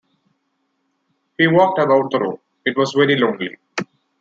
[1.37, 3.55] He walked about the room— it was very lonely.